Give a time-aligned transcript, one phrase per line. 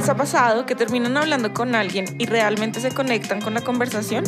[0.00, 4.24] les ha pasado que terminan hablando con alguien y realmente se conectan con la conversación?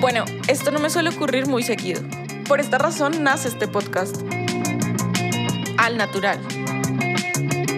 [0.00, 2.02] Bueno, esto no me suele ocurrir muy seguido.
[2.48, 4.16] Por esta razón nace este podcast.
[5.78, 6.40] Al natural.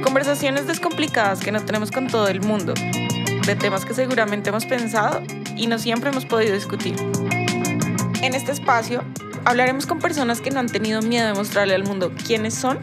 [0.03, 5.21] Conversaciones descomplicadas que no tenemos con todo el mundo, de temas que seguramente hemos pensado
[5.55, 6.97] y no siempre hemos podido discutir.
[8.23, 9.05] En este espacio
[9.45, 12.79] hablaremos con personas que no han tenido miedo de mostrarle al mundo quiénes son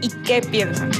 [0.00, 0.90] y qué piensan.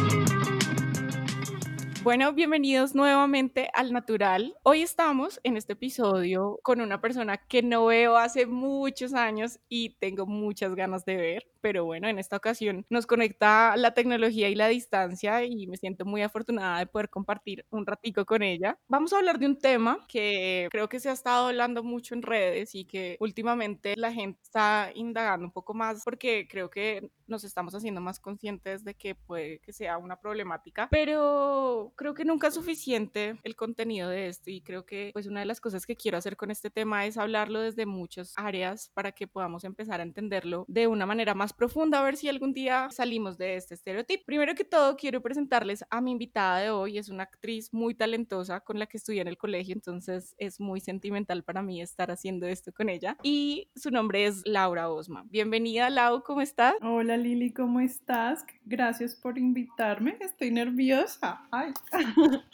[2.05, 4.55] Bueno, bienvenidos nuevamente al Natural.
[4.63, 9.97] Hoy estamos en este episodio con una persona que no veo hace muchos años y
[10.01, 14.55] tengo muchas ganas de ver, pero bueno, en esta ocasión nos conecta la tecnología y
[14.55, 18.79] la distancia y me siento muy afortunada de poder compartir un ratico con ella.
[18.87, 22.21] Vamos a hablar de un tema que creo que se ha estado hablando mucho en
[22.21, 27.45] redes y que últimamente la gente está indagando un poco más porque creo que nos
[27.45, 32.49] estamos haciendo más conscientes de que puede que sea una problemática, pero creo que nunca
[32.49, 35.97] es suficiente el contenido de esto y creo que pues una de las cosas que
[35.97, 40.03] quiero hacer con este tema es hablarlo desde muchas áreas para que podamos empezar a
[40.03, 44.25] entenderlo de una manera más profunda, a ver si algún día salimos de este estereotipo.
[44.27, 48.61] Primero que todo, quiero presentarles a mi invitada de hoy, es una actriz muy talentosa
[48.61, 52.47] con la que estudié en el colegio, entonces es muy sentimental para mí estar haciendo
[52.47, 55.25] esto con ella y su nombre es Laura Osma.
[55.31, 56.75] Bienvenida, Lau, ¿cómo estás?
[56.83, 58.45] Hola Lili, ¿cómo estás?
[58.65, 61.47] Gracias por invitarme, estoy nerviosa.
[61.51, 61.73] Ay.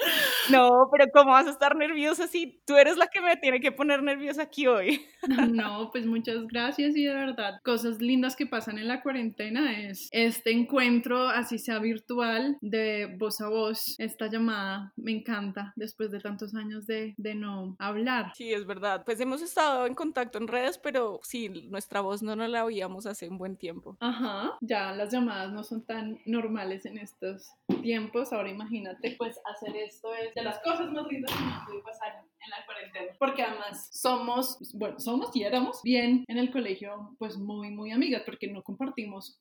[0.51, 3.71] No, pero ¿cómo vas a estar nerviosa si tú eres la que me tiene que
[3.71, 5.01] poner nerviosa aquí hoy?
[5.51, 10.09] No, pues muchas gracias y de verdad, cosas lindas que pasan en la cuarentena es
[10.13, 16.21] este encuentro, así sea virtual, de voz a voz, esta llamada, me encanta después de
[16.21, 18.33] tantos años de, de no hablar.
[18.35, 22.37] Sí, es verdad, pues hemos estado en contacto en redes, pero sí, nuestra voz no
[22.37, 23.97] nos la oíamos hace un buen tiempo.
[24.01, 27.53] Ajá, ya las llamadas no son tan normales en estos
[27.83, 31.83] tiempos, ahora imagínate, pues hacer esto es de las cosas más lindas que me puede
[31.83, 33.13] pasar en la cuarentena.
[33.19, 38.23] Porque además somos, bueno, somos y éramos bien en el colegio, pues muy, muy amigas,
[38.25, 38.80] porque no compartimos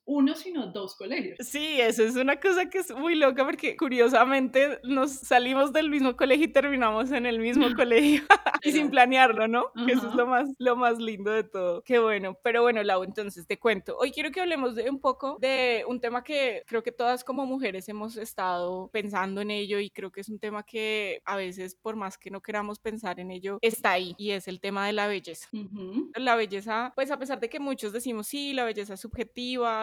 [0.04, 1.38] uno, sino dos colegios.
[1.40, 6.16] Sí, eso es una cosa que es muy loca, porque curiosamente nos salimos del mismo
[6.16, 8.22] colegio y terminamos en el mismo colegio,
[8.62, 9.72] y sin planearlo, ¿no?
[9.86, 11.82] Que eso es lo más, lo más lindo de todo.
[11.82, 12.36] Qué bueno.
[12.42, 13.96] Pero bueno, Lau, entonces te cuento.
[13.98, 17.46] Hoy quiero que hablemos de un poco de un tema que creo que todas como
[17.46, 21.74] mujeres hemos estado pensando en ello y creo que es un tema que a veces,
[21.74, 24.92] por más que no queramos pensar, en ello está ahí y es el tema de
[24.92, 25.48] la belleza.
[26.14, 29.19] La belleza, pues a pesar de que muchos decimos, sí, la belleza es subjetiva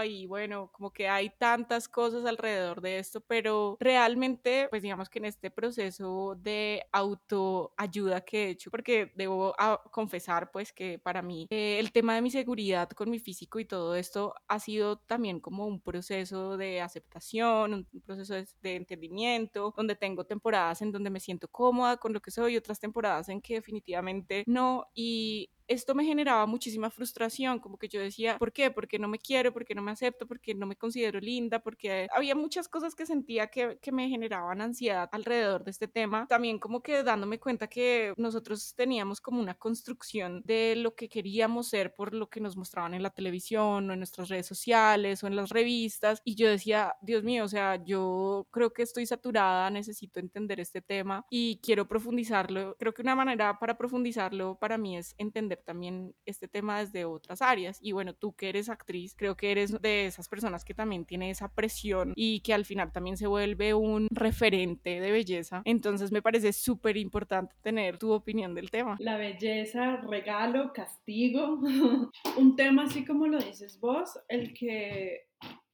[0.05, 5.19] y bueno, como que hay tantas cosas alrededor de esto, pero realmente, pues digamos que
[5.19, 9.55] en este proceso de autoayuda que he hecho, porque debo
[9.91, 13.65] confesar pues que para mí eh, el tema de mi seguridad con mi físico y
[13.65, 19.73] todo esto ha sido también como un proceso de aceptación, un proceso de, de entendimiento,
[19.75, 23.41] donde tengo temporadas en donde me siento cómoda con lo que soy, otras temporadas en
[23.41, 28.71] que definitivamente no y esto me generaba muchísima frustración, como que yo decía, ¿por qué?
[28.71, 32.35] Porque no me quiero, porque no me acepto, porque no me considero linda, porque había
[32.35, 36.25] muchas cosas que sentía que, que me generaban ansiedad alrededor de este tema.
[36.27, 41.67] También como que dándome cuenta que nosotros teníamos como una construcción de lo que queríamos
[41.67, 45.27] ser por lo que nos mostraban en la televisión o en nuestras redes sociales o
[45.27, 46.21] en las revistas.
[46.23, 50.81] Y yo decía, Dios mío, o sea, yo creo que estoy saturada, necesito entender este
[50.81, 52.75] tema y quiero profundizarlo.
[52.79, 57.41] Creo que una manera para profundizarlo para mí es entender también este tema desde otras
[57.41, 57.79] áreas.
[57.81, 61.29] Y bueno, tú que eres actriz, creo que eres de esas personas que también tiene
[61.29, 65.61] esa presión y que al final también se vuelve un referente de belleza.
[65.65, 68.95] Entonces me parece súper importante tener tu opinión del tema.
[68.99, 71.59] La belleza, regalo, castigo,
[72.37, 75.26] un tema así como lo dices vos, el que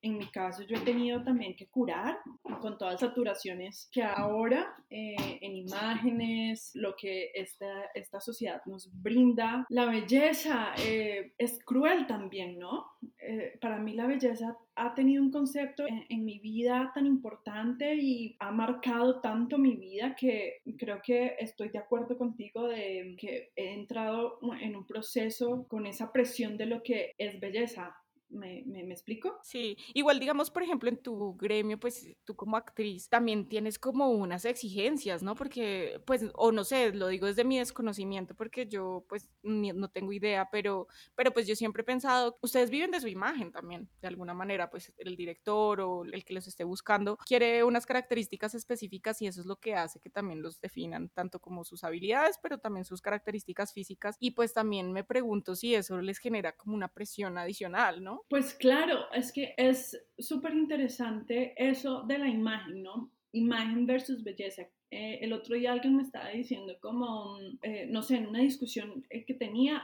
[0.03, 2.19] en mi caso yo he tenido también que curar
[2.61, 8.89] con todas las saturaciones que ahora eh, en imágenes, lo que esta, esta sociedad nos
[9.01, 9.65] brinda.
[9.69, 12.85] La belleza eh, es cruel también, ¿no?
[13.17, 17.95] Eh, para mí la belleza ha tenido un concepto en, en, mi vida tan importante
[17.95, 23.51] y ha marcado tanto mi vida que creo que estoy de acuerdo contigo de que
[23.56, 27.95] he entrado en un proceso con esa presión de lo que es belleza
[28.33, 29.39] ¿Me, me, ¿Me, explico?
[29.44, 34.09] Sí, igual digamos, por ejemplo, en tu gremio, pues tú como actriz también tienes como
[34.09, 35.35] unas exigencias, ¿no?
[35.35, 39.89] Porque, pues, o no sé, lo digo desde mi desconocimiento porque yo, pues, ni, no
[39.89, 43.88] tengo idea, pero, pero pues yo siempre he pensado, ustedes viven de su imagen también,
[44.01, 48.56] de alguna manera, pues el director o el que los esté buscando quiere unas características
[48.56, 52.39] específicas y eso es lo que hace que también los definan, tanto como sus habilidades,
[52.41, 54.15] pero también sus características físicas.
[54.19, 58.22] Y pues también me pregunto si eso les genera como una presión adicional, ¿no?
[58.29, 63.11] Pues claro, es que es súper interesante eso de la imagen, ¿no?
[63.31, 64.63] Imagen versus belleza.
[64.91, 69.03] eh, el otro día alguien me estaba diciendo como, eh, no sé, en una discusión
[69.09, 69.83] que tenía,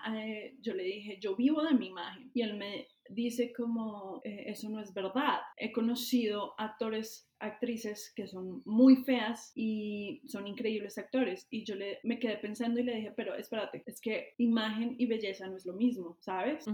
[0.62, 2.30] yo le dije, yo vivo de mi imagen.
[2.33, 5.39] Y él me dice como, eso no es verdad.
[5.57, 11.47] He conocido actores actrices que son muy feas y son increíbles actores.
[11.50, 15.06] Y yo le, me quedé pensando y le dije, pero espérate, es que imagen y
[15.06, 16.65] belleza no es lo mismo, ¿sabes?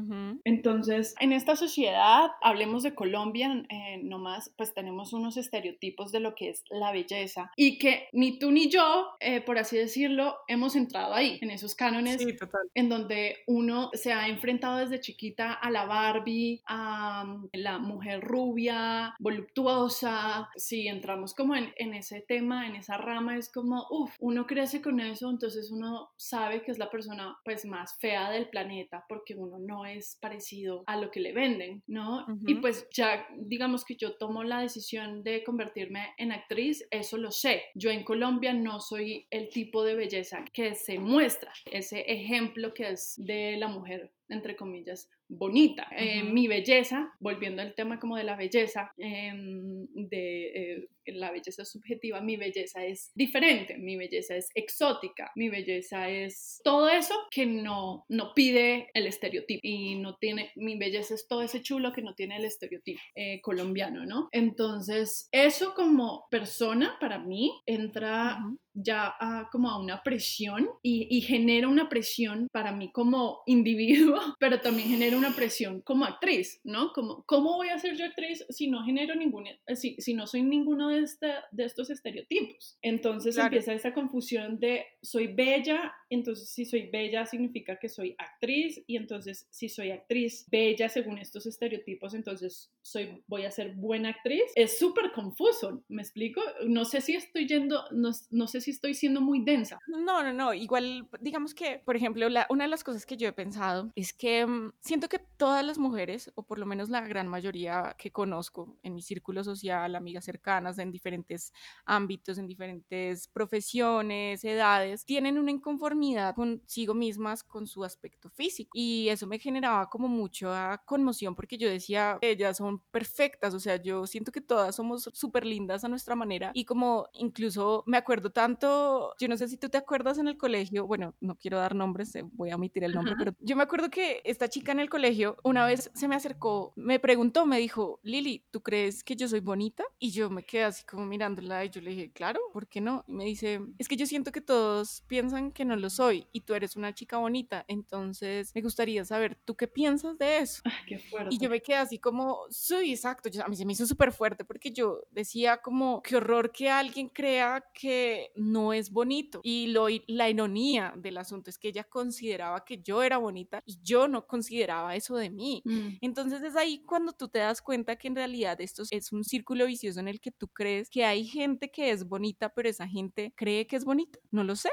[0.44, 6.36] Entonces, en esta sociedad, hablemos de Colombia, eh, nomás, pues tenemos unos estereotipos de lo
[6.36, 10.76] que es la belleza y que ni tú ni yo, eh, por así decirlo, hemos
[10.76, 12.26] entrado ahí, en esos cánones,
[12.74, 19.16] en donde uno se ha enfrentado desde chiquita a la Barbie, a la mujer rubia,
[19.20, 24.82] voluptuosa, si entramos como en, ese tema, en esa rama, es como, uff, uno crece
[24.82, 29.36] con eso, entonces uno sabe que es la persona pues más fea del planeta porque
[29.36, 32.26] uno no es parecido a lo que le venden, ¿no?
[32.46, 37.32] Y pues ya digamos que yo tomo la decisión de convertirme en actriz, eso lo
[37.32, 37.64] sé.
[37.74, 42.90] Yo en Colombia no soy el tipo de belleza que se muestra, ese ejemplo que
[42.90, 45.88] es de la mujer entre comillas, bonita.
[45.92, 51.66] Eh, mi belleza, volviendo al tema como de la belleza, em, de eh, la belleza
[51.66, 57.46] subjetiva, mi belleza es diferente, mi belleza es exótica, mi belleza es todo eso que
[57.46, 62.02] no, no pide el estereotipo y no tiene, mi belleza es todo ese chulo que
[62.02, 64.30] no tiene el estereotipo eh, colombiano, ¿no?
[64.32, 68.40] Entonces, eso como persona para mí entra
[68.74, 74.20] ya a, como a una presión y, y, genera una presión para mí como individuo,
[74.40, 76.92] pero también genera una presión como actriz, ¿no?
[76.94, 80.44] Como, ¿cómo voy a ser yo actriz si no genero ninguna, si, si no soy
[80.44, 82.78] ninguno de, este, de estos estereotipos?
[82.82, 88.84] Entonces empieza esa confusión de soy bella, entonces si soy bella significa que soy actriz
[88.88, 94.10] y entonces si soy actriz bella según estos estereotipos, entonces soy, voy a ser buena
[94.10, 94.44] actriz.
[94.56, 96.42] Es súper confuso, ¿me explico?
[96.68, 99.80] No sé si estoy yendo, no, no sé si estoy siendo muy densa.
[99.88, 103.28] No, no, no, igual digamos que, por ejemplo, la, una de las cosas que yo
[103.28, 107.02] he pensado es que mm, siento que todas las mujeres, o por lo menos la
[107.02, 111.54] gran mayoría que conozco en mi círculo social, amigas cercanas, en diferentes
[111.86, 118.72] ámbitos, en diferentes profesiones, edades, tienen una inconformidad consigo mismas con su aspecto físico.
[118.74, 123.82] Y eso me generaba como mucha conmoción porque yo decía, ellas son perfectas, o sea,
[123.82, 128.32] yo siento que todas somos súper lindas a nuestra manera y como incluso me acuerdo
[128.32, 131.76] tanto, yo no sé si tú te acuerdas en el colegio, bueno, no quiero dar
[131.76, 134.80] nombres, eh, voy a omitir el nombre, pero yo me acuerdo que esta chica en
[134.80, 139.18] el colegio una vez se me acercó, me preguntó, me dijo, Lili, ¿tú crees que
[139.18, 139.84] yo soy bonita?
[140.00, 143.04] Y yo me quedé así como mirándola y yo le dije, claro, ¿por qué no?
[143.06, 146.42] Y me dice, es que yo siento que todos piensan que no lo soy y
[146.42, 150.64] tú eres una chica bonita, entonces me gustaría saber, ¿tú qué piensas de eso?
[150.88, 151.36] qué fuerte.
[151.36, 154.46] Y yo me quedé así como, soy exacto, a mí se me hizo súper fuerte
[154.46, 159.42] porque yo decía como, qué horror que alguien crea que no es bonito.
[159.44, 163.78] Y lo, la ironía del asunto es que ella consideraba que yo era bonita y
[163.84, 165.62] yo no consideraba eso de mí.
[165.66, 165.98] Mm.
[166.02, 169.66] Entonces es ahí cuando tú te das cuenta que en realidad esto es un círculo
[169.66, 173.34] vicioso en el que tú crees que hay gente que es bonita, pero esa gente
[173.36, 174.20] cree que es bonita.
[174.32, 174.70] No lo sé.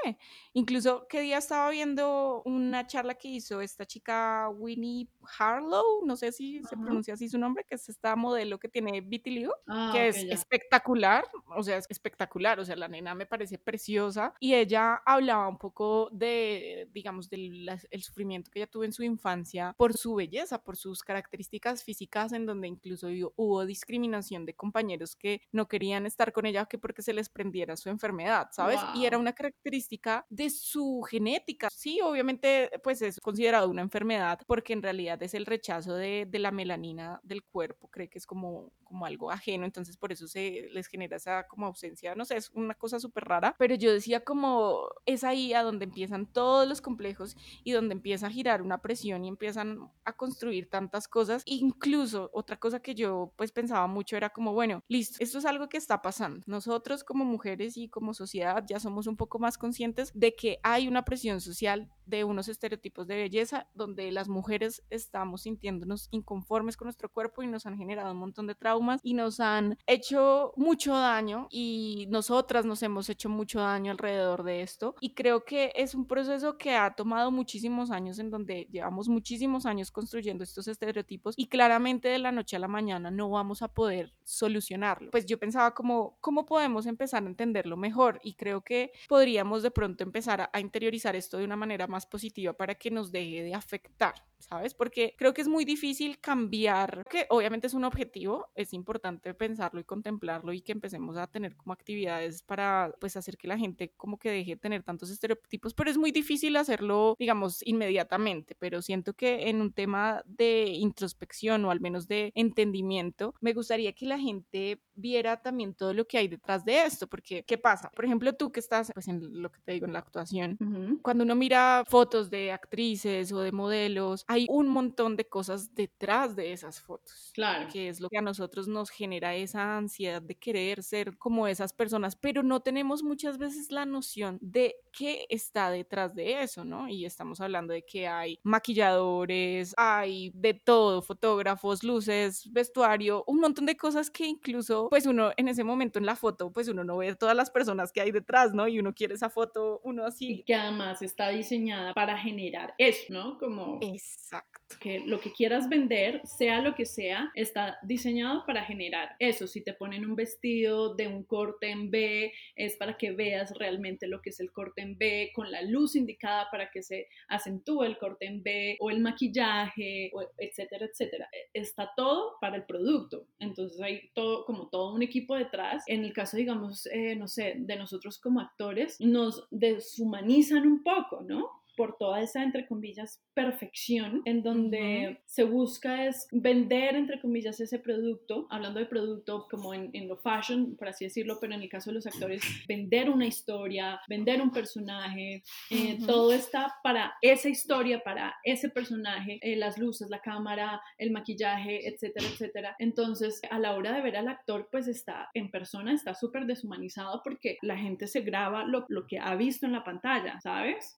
[0.53, 6.33] Incluso que día estaba viendo una charla que hizo esta chica Winnie Harlow, no sé
[6.33, 10.09] si se pronuncia así su nombre, que es esta modelo que tiene vitiligo, ah, que
[10.09, 11.25] es espectacular,
[11.57, 15.59] o sea, es espectacular, o sea, la nena me parece preciosa y ella hablaba un
[15.59, 20.63] poco de, digamos, del el sufrimiento que ella tuvo en su infancia por su belleza,
[20.63, 23.07] por sus características físicas, en donde incluso
[23.37, 27.77] hubo discriminación de compañeros que no querían estar con ella que porque se les prendiera
[27.77, 28.81] su enfermedad, ¿sabes?
[28.97, 31.69] Y era una característica de su genética.
[31.71, 36.39] Sí, obviamente, pues es considerado una enfermedad porque en realidad es el rechazo de, de
[36.41, 40.69] la melanina del cuerpo, cree que es como, como algo ajeno, entonces por eso se
[40.73, 44.25] les genera esa como ausencia, no sé, es una cosa súper rara, pero yo decía
[44.25, 48.79] como es ahí a donde empiezan todos los complejos y donde empieza a girar una
[48.79, 51.43] presión y empiezan a construir tantas cosas.
[51.47, 55.69] Incluso otra cosa que yo pues pensaba mucho era como, bueno, listo, esto es algo
[55.69, 56.43] que está pasando.
[56.47, 60.89] Nosotros como mujeres y como sociedad ya somos un poco más conscientes de que hay
[60.89, 66.87] una presión social de unos estereotipos de belleza donde las mujeres estamos sintiéndonos inconformes con
[66.87, 70.95] nuestro cuerpo y nos han generado un montón de traumas y nos han hecho mucho
[70.95, 75.95] daño y nosotras nos hemos hecho mucho daño alrededor de esto y creo que es
[75.95, 81.35] un proceso que ha tomado muchísimos años en donde llevamos muchísimos años construyendo estos estereotipos
[81.37, 85.11] y claramente de la noche a la mañana no vamos a poder solucionarlo.
[85.11, 88.21] Pues yo pensaba como, ¿cómo podemos empezar a entenderlo mejor?
[88.23, 92.53] Y creo que podríamos de pronto empezar a, interiorizar esto de una manera más positiva
[92.53, 94.75] para que nos deje de afectar, ¿sabes?
[94.75, 99.81] Porque creo que es muy difícil cambiar, que obviamente es un objetivo, es importante pensarlo
[99.81, 103.93] y contemplarlo y que empecemos a tener como actividades para pues hacer que la gente
[103.97, 108.83] como que deje de tener tantos estereotipos, pero es muy difícil hacerlo, digamos, inmediatamente, pero
[108.83, 114.07] siento que en un tema de introspección o al menos de entendimiento, me gustaría que
[114.07, 117.91] la gente viera también todo lo que hay detrás de esto, porque ¿qué pasa?
[117.95, 120.61] Por ejemplo, tú que estás pues en lo que te digo en la actuación,
[121.03, 126.37] cuando uno mira fotos de actrices o de modelos, hay un montón de cosas detrás
[126.37, 127.31] de esas fotos.
[127.35, 127.69] Claro.
[127.73, 131.73] Que es lo que a nosotros nos genera esa ansiedad de querer ser como esas
[131.73, 136.89] personas, pero no tenemos muchas veces la noción de qué está detrás de eso, ¿no?
[136.89, 143.67] Y estamos hablando de que hay maquilladores, hay de todo, fotógrafos, luces, vestuario, un montón
[143.67, 146.97] de cosas que incluso, pues uno en ese momento en la foto, pues uno no
[146.99, 148.69] ve todas las personas que hay detrás, ¿no?
[148.69, 150.33] Y uno quiere esa foto, uno así.
[150.33, 153.39] Y que además está diseñada para generar eso, ¿no?
[153.39, 153.79] Como...
[153.83, 159.47] Exacto que lo que quieras vender, sea lo que sea, está diseñado para generar eso.
[159.47, 164.07] Si te ponen un vestido de un corte en B, es para que veas realmente
[164.07, 167.85] lo que es el corte en B, con la luz indicada para que se acentúe
[167.85, 171.29] el corte en B, o el maquillaje, etcétera, etcétera.
[171.33, 173.27] E, está todo para el producto.
[173.39, 175.85] Entonces hay todo, como todo un equipo detrás.
[175.87, 181.21] En el caso, digamos, eh, no sé, de nosotros como actores, nos deshumanizan un poco,
[181.21, 181.62] ¿no?
[181.77, 187.79] Por toda esa, entre comillas, perfección, en donde se busca es vender, entre comillas, ese
[187.79, 191.69] producto, hablando de producto como en, en, lo fashion, por así decirlo, pero en el
[191.69, 197.49] caso de los actores, vender una historia, vender un personaje, eh, todo está para esa
[197.49, 202.77] historia, para ese personaje, eh, las luces, la cámara, el maquillaje, etcétera, etcétera.
[202.79, 207.23] Entonces, a la hora de ver al actor, pues está en persona, está súper deshumanizado
[207.25, 210.97] porque la gente se graba lo, lo, que ha visto en la pantalla, ¿sabes?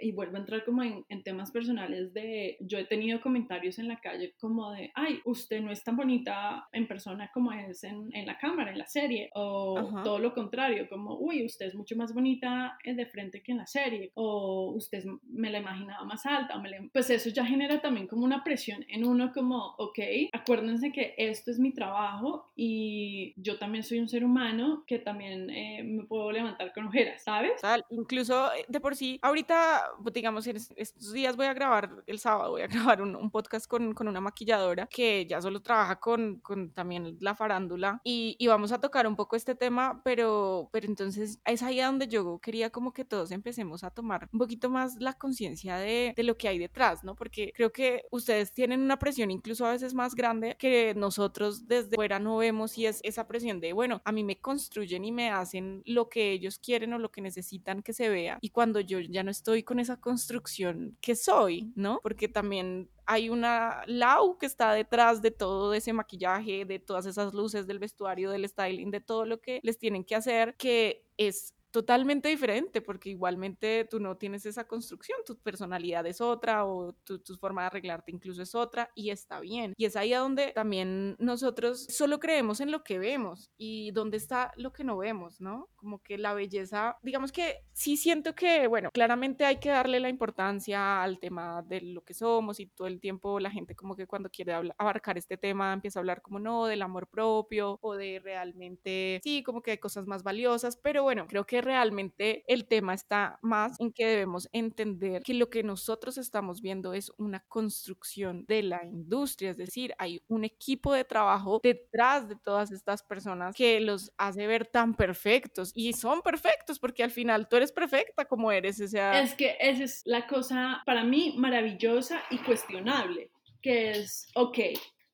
[0.00, 3.88] Y vuelvo a entrar como en, en, temas personales de, yo he tenido comentarios en
[3.88, 8.14] la calle como de, ay, usted no es tan bonita en persona como es en,
[8.14, 11.96] en la cámara, en la serie, o todo lo contrario, como, uy, usted es mucho
[11.96, 16.60] más bonita de frente que en la serie, o usted me la imaginaba más alta,
[16.92, 19.98] pues eso ya genera también como una presión en uno como, ok,
[20.32, 25.50] acuérdense que esto es mi trabajo y yo también soy un ser humano que también
[25.50, 27.60] eh, me puedo levantar con ojeras, ¿sabes?
[27.60, 32.18] Tal, incluso eh, de por sí, ahorita digamos, en estos días voy a grabar, el
[32.18, 35.96] sábado voy a grabar un, un podcast con, con, una maquilladora que ya solo trabaja
[35.96, 40.68] con, con también la farándula y, y, vamos a tocar un poco este tema, pero,
[40.72, 44.68] pero entonces es ahí donde yo quería como que todos empecemos a tomar un poquito
[44.70, 47.14] más la conciencia de, de lo que hay detrás, ¿no?
[47.14, 51.96] Porque creo que ustedes tienen una presión incluso a veces más grande que nosotros desde
[51.96, 55.30] fuera no vemos y es esa presión de, bueno, a mí me construyen y me
[55.30, 59.00] hacen lo que ellos quieren o lo que necesitan que se vea y cuando yo
[59.00, 62.00] ya no estoy con esa construcción que soy, ¿no?
[62.02, 67.34] Porque también hay una Lau que está detrás de todo ese maquillaje, de todas esas
[67.34, 71.54] luces, del vestuario, del styling, de todo lo que les tienen que hacer, que es
[71.74, 77.18] totalmente diferente, porque igualmente tú no tienes esa construcción, tu personalidad es otra o tu,
[77.18, 79.74] tu, forma de arreglarte incluso es otra y está bien.
[79.76, 84.18] Y es ahí a donde también nosotros solo creemos en lo que vemos y dónde
[84.18, 85.68] está lo que no vemos, ¿no?
[85.74, 90.08] Como que la belleza, digamos que sí siento que, bueno, claramente hay que darle la
[90.08, 94.06] importancia al tema de lo que somos y todo el tiempo la gente como que
[94.06, 98.20] cuando quiere abarcar este tema empieza a hablar como no, del amor propio o de
[98.22, 102.94] realmente, sí, como que hay cosas más valiosas, pero bueno, creo que realmente el tema
[102.94, 108.44] está más en que debemos entender que lo que nosotros estamos viendo es una construcción
[108.46, 113.54] de la industria, es decir, hay un equipo de trabajo detrás de todas estas personas
[113.54, 118.24] que los hace ver tan perfectos y son perfectos porque al final tú eres perfecta
[118.24, 119.20] como eres, o sea...
[119.20, 123.30] Es que esa es la cosa para mí maravillosa y cuestionable,
[123.62, 124.58] que es, ok,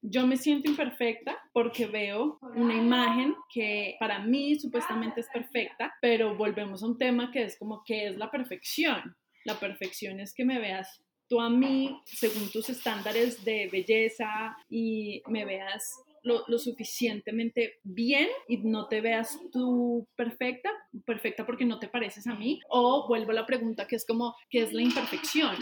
[0.02, 6.36] yo me siento imperfecta porque veo una imagen que para mí supuestamente es perfecta, pero
[6.36, 9.16] volvemos a un tema que es como que es la perfección.
[9.44, 15.22] La perfección es que me veas tú a mí según tus estándares de belleza y
[15.28, 20.70] me veas lo, lo, suficientemente bien y no te veas tú perfecta,
[21.04, 24.34] perfecta porque no te pareces a mí, o vuelvo a la pregunta que es como,
[24.48, 25.56] ¿qué es la imperfección?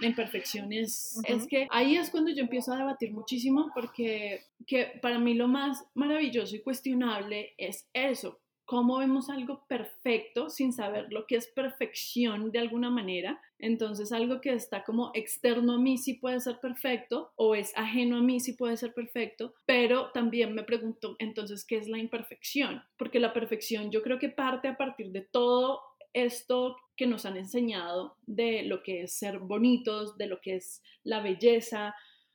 [0.00, 4.98] La imperfección es, es que ahí es cuando yo empiezo a debatir muchísimo porque que
[5.00, 8.40] para mí lo más maravilloso y cuestionable es eso,
[8.70, 13.40] cómo vemos algo perfecto sin saber lo que es perfección de alguna manera.
[13.58, 18.18] Entonces algo que está como externo a mí sí puede ser perfecto o es ajeno
[18.18, 22.84] a mí sí puede ser perfecto, pero también me pregunto entonces qué es la imperfección,
[22.96, 25.80] porque la perfección yo creo que parte a partir de todo
[26.12, 30.80] esto que nos han enseñado de lo que es ser bonitos, de lo que es
[31.02, 31.92] la belleza.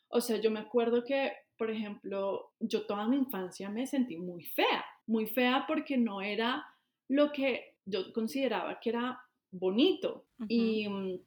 [0.09, 4.43] O sea, yo me acuerdo que, por ejemplo, yo toda mi infancia me sentí muy
[4.43, 6.65] fea, muy fea porque no era
[7.07, 9.21] lo que yo consideraba que era
[9.59, 10.45] bonito mm,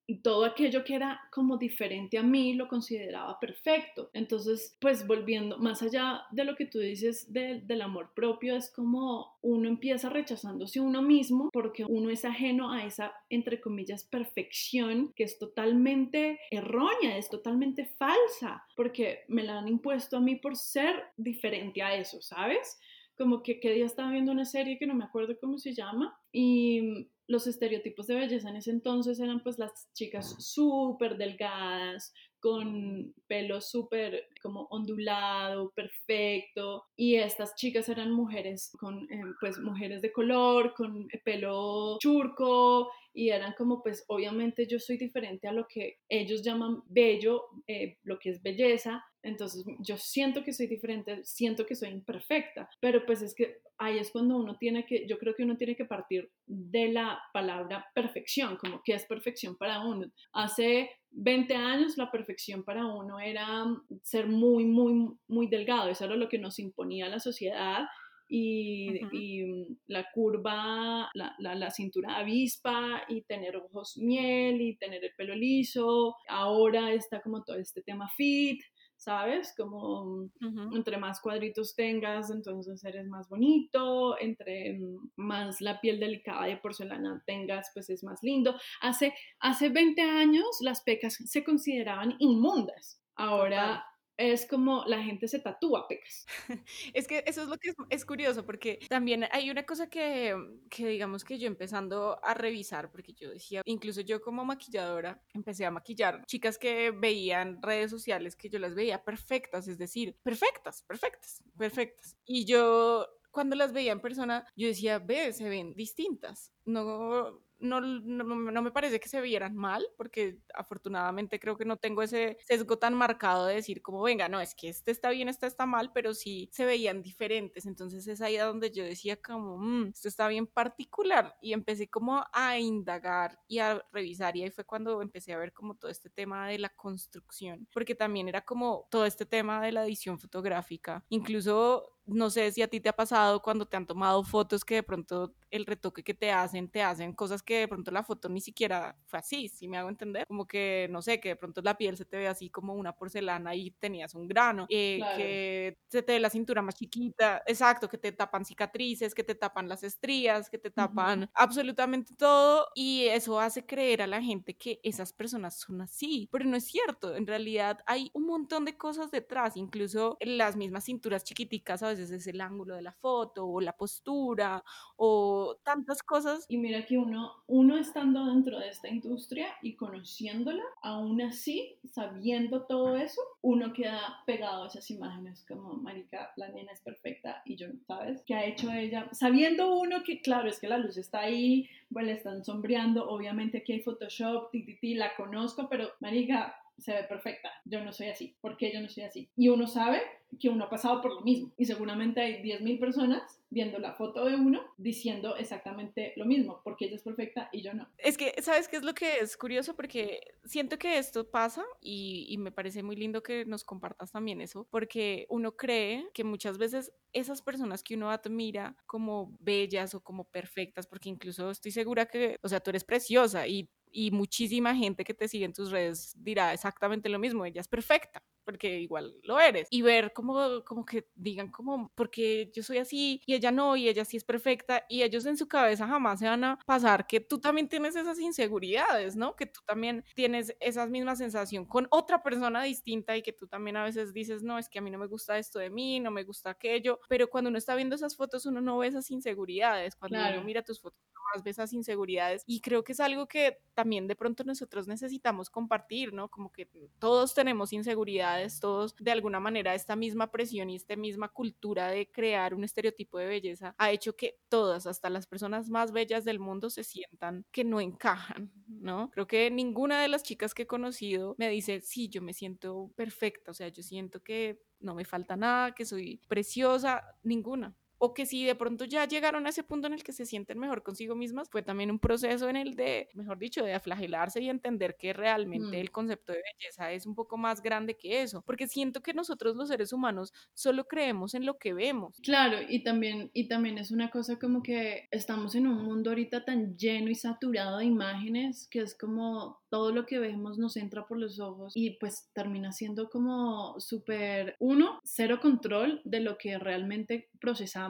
[0.07, 4.11] y, todo aquello que era como diferente a mí lo consideraba perfecto.
[4.13, 9.39] Entonces, pues volviendo más allá de lo que tú dices del amor propio, es como
[9.41, 15.13] uno empieza rechazándose a uno mismo porque uno es ajeno a esa, entre comillas, perfección
[15.15, 20.57] que es totalmente errónea, es totalmente falsa, porque me la han impuesto a mí por
[20.57, 22.79] ser diferente a eso, ¿sabes?
[23.17, 26.19] Como que qué día estaba viendo una serie que no me acuerdo cómo se llama
[26.33, 33.15] y los estereotipos de belleza en ese entonces eran pues las chicas súper delgadas, con
[33.27, 40.13] pelo súper como ondulado, perfecto, y estas chicas eran mujeres con, eh, pues mujeres de
[40.13, 45.99] color, con pelo churco, y eran como pues obviamente yo soy diferente a lo que
[46.09, 51.67] ellos llaman bello, eh, lo que es belleza, entonces yo siento que soy diferente, siento
[51.67, 55.35] que soy imperfecta, pero pues es que ahí es cuando uno tiene que, yo creo
[55.35, 60.07] que uno tiene que partir de la palabra perfección, como que es perfección para uno.
[60.33, 63.65] Hace 20 años la perfección para uno era
[64.03, 67.87] ser muy, muy, muy delgado, eso era lo que nos imponía la sociedad
[68.29, 75.13] y, la curva, la, la, la, cintura avispa y tener ojos miel y tener el
[75.17, 76.15] pelo liso.
[76.29, 78.61] Ahora está como todo este tema fit,
[78.99, 79.55] ¿sabes?
[79.57, 80.29] Como
[80.75, 84.81] entre más cuadritos tengas, entonces eres más bonito, entre
[85.17, 88.57] más la piel delicada de porcelana tengas, pues es más lindo.
[88.83, 93.01] Hace, hace 20 años las pecas se consideraban inmundas.
[93.15, 93.85] Ahora
[94.19, 96.27] es como la gente se tatúa pecas.
[96.93, 100.35] Es que eso es lo que es, curioso, porque también hay una cosa que,
[100.69, 105.65] que, digamos que yo empezando a revisar, porque yo decía, incluso yo como maquilladora, empecé
[105.67, 110.83] a maquillar chicas que veían redes sociales que yo las veía perfectas, es decir, perfectas,
[110.83, 112.17] perfectas, perfectas.
[112.25, 116.53] Y yo cuando las veía en persona, yo decía, ve, se ven distintas.
[116.65, 122.03] No, no, no, me parece que se vieran mal, porque afortunadamente creo que no tengo
[122.03, 125.47] ese sesgo tan marcado de decir como, venga, no, es que este está bien, este
[125.47, 127.67] está mal, pero sí se veían diferentes.
[127.67, 131.37] Entonces es ahí donde yo decía como, mm, esto está bien particular.
[131.41, 135.53] Y empecé como a indagar y a revisar y ahí fue cuando empecé a ver
[135.53, 139.73] como todo este tema de la construcción, porque también era como todo este tema de
[139.73, 141.05] la edición fotográfica.
[141.09, 144.77] Incluso no sé si a ti te ha pasado cuando te han tomado fotos que
[144.77, 148.29] de pronto el retoque que te hacen, te hacen cosas que de pronto la foto
[148.29, 151.63] ni siquiera fue así, si me hago entender, como que, no sé, que de pronto
[151.63, 155.79] la piel se te ve así como una porcelana y tenías un grano, eh, que
[155.89, 159.69] se te ve la cintura más chiquita, exacto, que te tapan cicatrices, que te tapan
[159.69, 164.81] las estrías, que te tapan absolutamente todo y eso hace creer a la gente que
[164.83, 169.11] esas personas son así, pero no es cierto, en realidad hay un montón de cosas
[169.11, 173.61] detrás, incluso las mismas cinturas chiquiticas a veces es el ángulo de la foto o
[173.61, 174.63] la postura
[174.97, 176.45] o tantas cosas.
[176.49, 182.63] Y mira que uno, uno estando dentro de esta industria y conociéndola, aún así, sabiendo
[182.67, 187.57] todo eso, uno queda pegado a esas imágenes como, marica, la nena es perfecta y
[187.57, 188.23] yo, ¿sabes?
[188.27, 189.09] ¿Qué ha hecho ella?
[189.13, 193.73] Sabiendo uno que, claro, es que la luz está ahí, bueno, están sombreando, obviamente aquí
[193.73, 197.51] hay Photoshop, ti, la conozco, pero, marica, se ve perfecta.
[197.65, 198.37] Yo no soy así.
[198.41, 199.29] ¿Por qué yo no soy así?
[199.37, 200.01] Y uno sabe
[200.39, 201.53] que uno ha pasado por lo mismo.
[201.57, 206.85] Y seguramente hay 10.000 personas viendo la foto de uno diciendo exactamente lo mismo, porque
[206.85, 207.89] ella es perfecta y yo no.
[207.97, 209.75] Es que, ¿sabes qué es lo que es curioso?
[209.75, 214.41] Porque siento que esto pasa y, y me parece muy lindo que nos compartas también
[214.43, 220.03] eso, porque uno cree que muchas veces esas personas que uno admira como bellas o
[220.03, 224.75] como perfectas, porque incluso estoy segura que, o sea, tú eres preciosa y y muchísima
[224.75, 228.81] gente que te sigue en tus redes dirá exactamente lo mismo, ella es perfecta, porque
[228.81, 229.69] igual lo eres.
[229.71, 233.91] Y ver como, como que digan como, porque yo soy así y ella no, y
[233.91, 237.21] ella sí es perfecta, y ellos en su cabeza jamás se van a pasar que
[237.21, 239.37] tú también tienes esas inseguridades, ¿no?
[239.37, 243.77] Que tú también tienes esa misma sensación con otra persona distinta y que tú también
[243.77, 246.11] a veces dices, no, es que a mí no me gusta esto de mí, no
[246.11, 249.95] me gusta aquello, pero cuando uno está viendo esas fotos uno no ve esas inseguridades,
[249.95, 250.99] cuando uno mira tus fotos
[251.35, 255.51] más ve esas inseguridades y creo que es algo que también de pronto nosotros necesitamos
[255.51, 256.31] compartir, ¿no?
[256.31, 256.67] Como que
[256.99, 262.11] todos tenemos inseguridades todos de alguna manera esta misma presión y esta misma cultura de
[262.11, 266.39] crear un estereotipo de belleza ha hecho que todas, hasta las personas más bellas del
[266.39, 269.11] mundo, se sientan que no encajan, ¿no?
[269.11, 272.91] Creo que ninguna de las chicas que he conocido me dice, sí, yo me siento
[272.97, 278.15] perfecta, o sea, yo siento que no me falta nada, que soy preciosa, ninguna o
[278.15, 280.83] que si de pronto ya llegaron a ese punto en el que se sienten mejor
[280.83, 284.97] consigo mismas, fue también un proceso en el de, mejor dicho, de aflagelarse y entender
[284.97, 285.81] que realmente mm.
[285.81, 289.57] el concepto de belleza es un poco más grande que eso, porque siento que nosotros
[289.57, 292.17] los seres humanos solo creemos en lo que vemos.
[292.23, 296.45] Claro, y también, y también es una cosa como que estamos en un mundo ahorita
[296.45, 301.07] tan lleno y saturado de imágenes que es como todo lo que vemos nos entra
[301.07, 306.59] por los ojos y pues termina siendo como súper, uno, cero control de lo que
[306.59, 307.88] realmente procesamos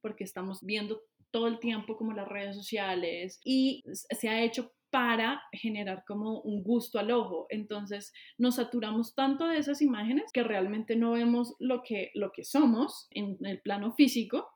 [0.00, 5.42] porque estamos viendo todo el tiempo como las redes sociales y se ha hecho para
[5.50, 7.48] generar como un gusto al ojo.
[7.50, 12.44] Entonces nos saturamos tanto de esas imágenes que realmente no vemos lo que, lo que
[12.44, 14.52] somos en el plano físico,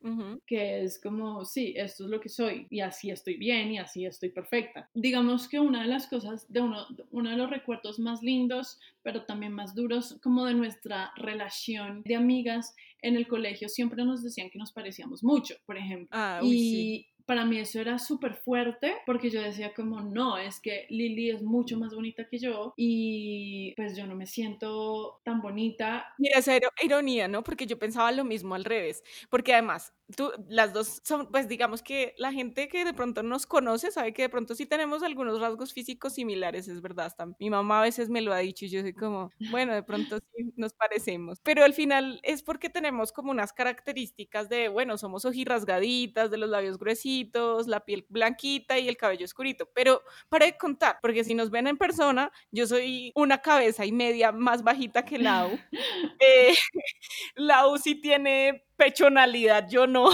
[0.46, 4.07] que es como, sí, esto es lo que soy y así estoy bien y así
[4.07, 4.88] estoy perfecta.
[4.94, 9.24] Digamos que una de las cosas, de uno, uno de los recuerdos más lindos, pero
[9.24, 14.51] también más duros como de nuestra relación de amigas en el colegio, siempre nos decían
[14.51, 16.11] que nos parecíamos mucho, por ejemplo.
[16.12, 20.87] Ah, y para mí eso era súper fuerte porque yo decía como, no, es que
[20.88, 26.07] Lily es mucho más bonita que yo y pues yo no me siento tan bonita.
[26.17, 27.45] Mira, esa ironía, ¿no?
[27.45, 31.83] Porque yo pensaba lo mismo al revés, porque además tú, las dos son, pues digamos
[31.83, 35.38] que la gente que de pronto nos conoce sabe que de pronto sí tenemos algunos
[35.38, 37.07] rasgos físicos similares, es verdad.
[37.07, 39.83] Hasta mi mamá a veces me lo ha dicho y yo soy como, bueno, de
[39.83, 41.41] pronto sí nos parecemos.
[41.43, 46.49] Pero al final es porque tenemos como unas características de, bueno, somos ojirrasgaditas, de los
[46.49, 47.17] labios gruesitos,
[47.66, 49.68] la piel blanquita y el cabello oscurito.
[49.74, 53.92] Pero para de contar, porque si nos ven en persona, yo soy una cabeza y
[53.92, 55.59] media más bajita que Lau.
[56.20, 56.54] eh,
[57.37, 60.09] Lau sí tiene pechonalidad, yo no.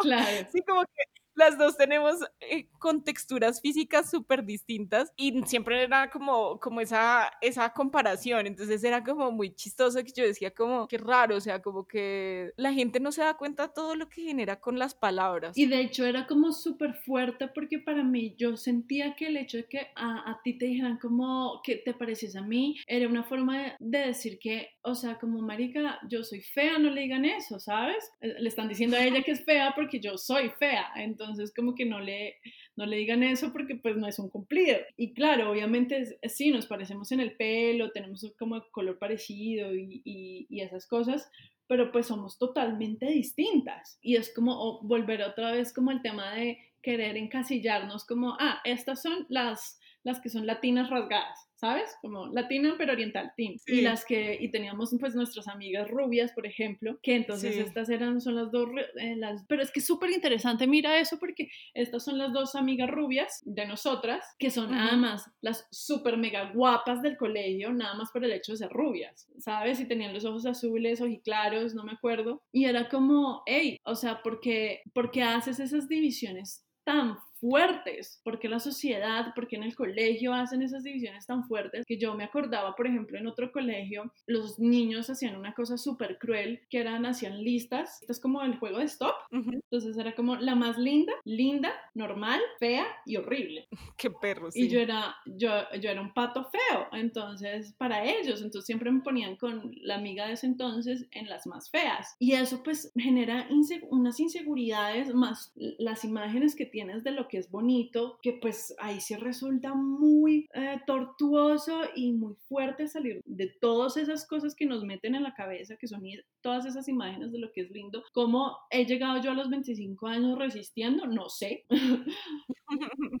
[0.00, 0.46] Claro.
[0.52, 6.10] Sí, como que las dos tenemos eh, con texturas físicas súper distintas y siempre era
[6.10, 10.98] como, como esa, esa comparación, entonces era como muy chistoso que yo decía como, qué
[10.98, 14.60] raro, o sea, como que la gente no se da cuenta todo lo que genera
[14.60, 15.56] con las palabras.
[15.56, 19.58] Y de hecho era como súper fuerte porque para mí yo sentía que el hecho
[19.58, 23.24] de que a, a, ti te dijeran como que te pareces a mí era una
[23.24, 27.24] forma de, de decir que, o sea, como marica, yo soy fea, no le digan
[27.24, 28.10] eso, ¿sabes?
[28.20, 30.86] Eh, le están diciendo a ella que es fea porque yo soy fea,
[31.22, 32.36] entonces como que no le,
[32.76, 34.78] no le digan eso porque pues no es un cumplido.
[34.96, 40.60] Y claro, obviamente sí, nos parecemos en el pelo, tenemos como color parecido y, y,
[40.60, 41.30] esas cosas,
[41.66, 43.98] pero pues somos totalmente distintas.
[44.00, 49.02] Y es como volver otra vez como el tema de querer encasillarnos como, ah, estas
[49.02, 51.96] son las, las que son latinas rasgadas ¿sabes?
[52.00, 53.54] Como latina pero oriental, team.
[53.66, 58.20] Y las que, y teníamos pues nuestras amigas rubias, por ejemplo, que entonces estas eran,
[58.20, 62.04] son las dos, eh, las, pero es que es súper interesante, mira eso, porque estas
[62.04, 67.00] son las dos amigas rubias de nosotras, que son nada más las súper mega guapas
[67.00, 69.78] del colegio, nada más por el hecho de ser rubias, ¿sabes?
[69.78, 72.42] Y tenían los ojos azules, claros, no me acuerdo.
[72.50, 78.20] Y era como, hey, o sea, ¿por qué, ¿por qué haces esas divisiones tan fuertes,
[78.22, 82.22] porque la sociedad, porque en el colegio hacen esas divisiones tan fuertes, que yo me
[82.22, 87.04] acordaba, por ejemplo, en otro colegio, los niños hacían una cosa súper cruel, que eran,
[87.04, 91.12] hacían listas, esto es como el juego de stop, entonces era como la más linda,
[91.24, 93.66] linda, normal, fea y horrible.
[93.98, 95.50] Qué perro, Y yo era, yo,
[95.80, 100.28] yo era un pato feo, entonces, para ellos, entonces siempre me ponían con la amiga
[100.28, 103.48] de ese entonces en las más feas, y eso pues genera
[103.90, 109.00] unas inseguridades más las imágenes que tienes de lo que es bonito, que pues ahí
[109.00, 114.84] sí resulta muy eh, tortuoso y muy fuerte salir de todas esas cosas que nos
[114.84, 116.02] meten en la cabeza, que son
[116.40, 118.02] todas esas imágenes de lo que es lindo.
[118.12, 121.06] ¿Cómo he llegado yo a los 25 años resistiendo?
[121.06, 121.66] No sé,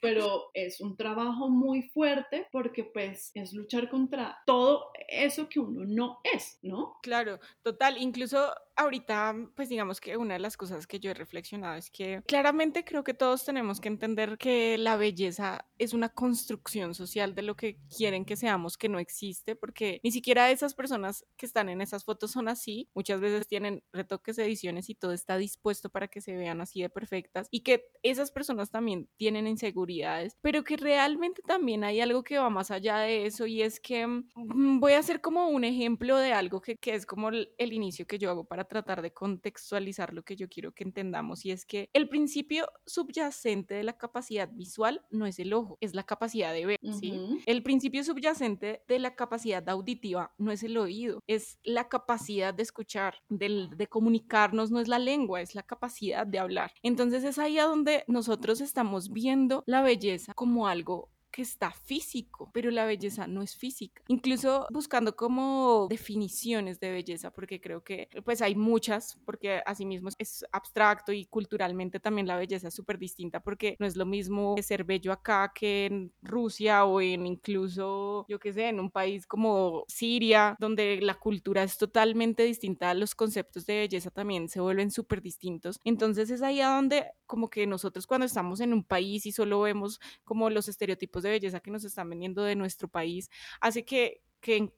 [0.00, 5.84] pero es un trabajo muy fuerte porque pues es luchar contra todo eso que uno
[5.84, 6.98] no es, ¿no?
[7.02, 11.76] Claro, total, incluso ahorita, pues digamos que una de las cosas que yo he reflexionado
[11.76, 16.94] es que claramente creo que todos tenemos que entender que la belleza es una construcción
[16.94, 21.26] social de lo que quieren que seamos, que no existe, porque ni siquiera esas personas
[21.36, 25.36] que están en esas fotos son así, muchas veces tienen retoques, ediciones y todo está
[25.36, 30.36] dispuesto para que se vean así de perfectas y que esas personas también tienen inseguridades,
[30.40, 34.06] pero que realmente también hay algo que va más allá de eso y es que
[34.06, 37.72] mm, voy a hacer como un ejemplo de algo que, que es como el, el
[37.72, 41.50] inicio que yo hago para tratar de contextualizar lo que yo quiero que entendamos y
[41.50, 46.04] es que el principio subyacente de la capacidad visual no es el ojo, es la
[46.04, 47.12] capacidad de ver, ¿sí?
[47.12, 47.38] Ujú.
[47.46, 52.62] El principio subyacente de la capacidad auditiva no es el oído, es la capacidad de
[52.62, 56.72] escuchar, del- de, comunicarnos, no es la lengua, es la capacidad de hablar.
[56.82, 59.31] Entonces es ahí a donde nosotros estamos viendo
[59.66, 64.02] la belleza como algo que está físico, pero la belleza no es física.
[64.06, 70.44] Incluso buscando como definiciones de belleza, porque creo que pues hay muchas, porque asimismo es
[70.52, 74.84] abstracto y culturalmente también la belleza es súper distinta, porque no es lo mismo ser
[74.84, 79.84] bello acá que en Rusia o en incluso, yo qué sé, en un país como
[79.88, 85.22] Siria, donde la cultura es totalmente distinta, los conceptos de belleza también se vuelven súper
[85.22, 85.80] distintos.
[85.84, 89.62] Entonces es ahí a donde como que nosotros cuando estamos en un país y solo
[89.62, 93.30] vemos como los estereotipos de belleza que nos están vendiendo de nuestro país,
[93.60, 94.72] hace que, que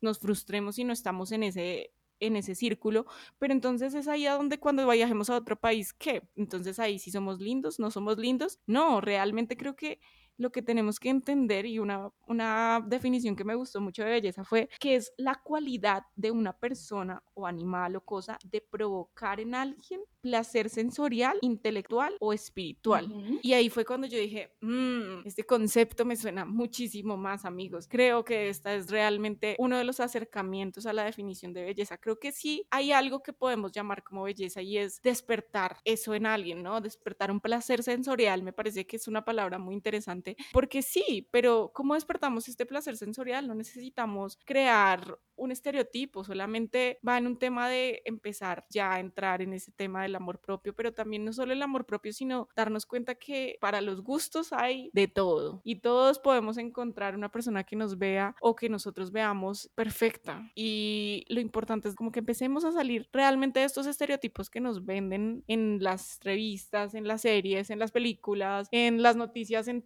[0.00, 3.06] nos frustremos y no estamos en ese en ese círculo,
[3.38, 6.22] pero entonces es ahí a donde cuando viajemos a otro país, ¿qué?
[6.34, 8.58] Entonces ahí sí somos lindos, no somos lindos.
[8.66, 10.00] No, realmente creo que
[10.38, 14.44] lo que tenemos que entender y una, una definición que me gustó mucho de belleza
[14.44, 19.54] fue que es la cualidad de una persona o animal o cosa de provocar en
[19.54, 23.08] alguien placer sensorial, intelectual o espiritual.
[23.42, 27.86] Y ahí fue cuando yo dije, mmm, este concepto me suena muchísimo más, amigos.
[27.88, 31.98] Creo que esta es realmente uno de los acercamientos a la definición de belleza.
[31.98, 36.26] Creo que sí hay algo que podemos llamar como belleza y es despertar eso en
[36.26, 36.80] alguien, ¿no?
[36.80, 41.70] Despertar un placer sensorial, me parece que es una palabra muy interesante, porque sí, pero
[41.74, 43.46] ¿cómo despertamos este placer sensorial?
[43.46, 49.40] No necesitamos crear un estereotipo, solamente va en un tema de empezar ya a entrar
[49.40, 52.86] en ese tema del amor propio, pero también no solo el amor propio, sino darnos
[52.86, 57.76] cuenta que para los gustos hay de todo y todos podemos encontrar una persona que
[57.76, 60.50] nos vea o que nosotros veamos perfecta.
[60.54, 64.84] Y lo importante es como que empecemos a salir realmente de estos estereotipos que nos
[64.84, 69.82] venden en las revistas, en las series, en las películas, en las noticias, en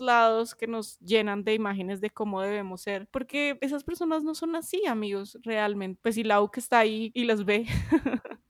[0.00, 4.56] lados que nos llenan de imágenes de cómo debemos ser, porque esas personas no son
[4.56, 5.98] así, amigos, realmente.
[6.02, 7.66] Pues si Lau que está ahí y los ve.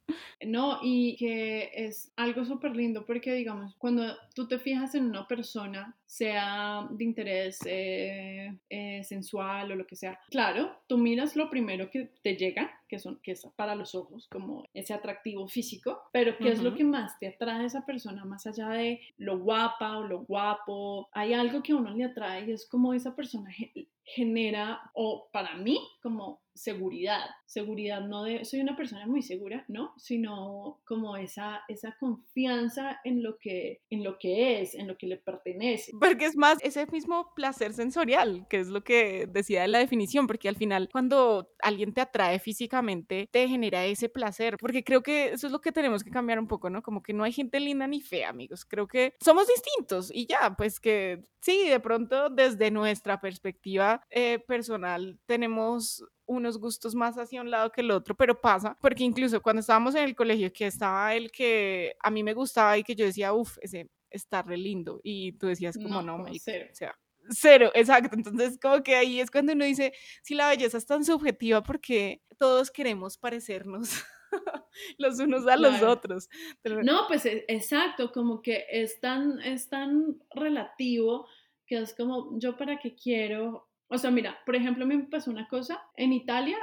[0.45, 5.27] No, y que es algo súper lindo porque, digamos, cuando tú te fijas en una
[5.27, 11.49] persona, sea de interés eh, eh, sensual o lo que sea, claro, tú miras lo
[11.49, 16.03] primero que te llega, que, son, que es para los ojos, como ese atractivo físico,
[16.13, 19.39] pero ¿qué es lo que más te atrae a esa persona, más allá de lo
[19.39, 21.09] guapa o lo guapo?
[21.13, 25.31] Hay algo que a uno le atrae y es como esa persona ge- genera, o
[25.33, 27.25] para mí, como seguridad.
[27.47, 29.95] Seguridad no de, soy una persona muy segura, ¿no?
[29.97, 35.07] Sino como esa, esa confianza en lo, que, en lo que es, en lo que
[35.07, 35.93] le pertenece.
[36.03, 40.27] Porque es más ese mismo placer sensorial, que es lo que decía de la definición,
[40.27, 45.29] porque al final cuando alguien te atrae físicamente, te genera ese placer, porque creo que
[45.29, 46.83] eso es lo que tenemos que cambiar un poco, ¿no?
[46.83, 50.57] Como que no hay gente linda ni fea, amigos, creo que somos distintos y ya,
[50.57, 57.43] pues que sí, de pronto desde nuestra perspectiva eh, personal tenemos unos gustos más hacia
[57.43, 60.67] un lado que el otro, pero pasa, porque incluso cuando estábamos en el colegio, que
[60.67, 64.57] estaba el que a mí me gustaba y que yo decía, uff, ese está re
[64.57, 66.69] lindo, y tú decías como, No, no, marica, cero.
[66.71, 66.99] o sea,
[67.31, 71.05] cero, exacto, entonces como que ahí es cuando uno dice, si la belleza es tan
[71.05, 74.03] subjetiva, porque todos queremos parecernos
[74.99, 76.29] los unos a los otros.
[76.63, 81.27] Pero- No, pues e- exacto, como que es tan, es tan relativo
[81.67, 85.47] que es como, yo para qué quiero, o sea, mira, por ejemplo, me pasó una
[85.49, 86.59] cosa, en Italia,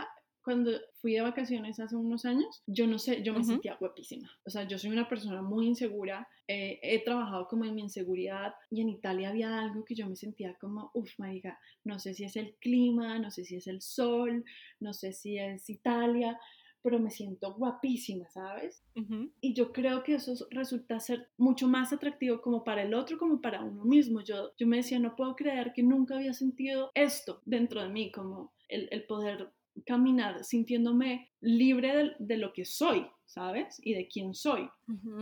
[0.49, 3.51] cuando fui de vacaciones hace unos años, yo no sé, yo me Ujú.
[3.51, 7.75] sentía guapísima, o sea, yo soy una persona muy insegura, eh, he trabajado como en
[7.75, 11.99] mi inseguridad y en Italia había algo que yo me sentía como, uff, marica, no
[11.99, 14.43] sé si es el clima, no sé si es el sol,
[14.79, 16.39] no sé si es Italia,
[16.81, 18.83] pero me siento guapísima, ¿sabes?
[18.95, 19.31] Ujú.
[19.39, 23.39] Y yo creo que eso resulta ser mucho más atractivo como para el otro como
[23.39, 24.21] para uno mismo.
[24.21, 28.11] Yo, yo me decía, no puedo creer que nunca había sentido esto dentro de mí,
[28.11, 29.51] como el, el poder
[29.85, 33.79] caminar sintiéndome libre de, de lo que soy, ¿sabes?
[33.83, 34.69] Y de quién soy.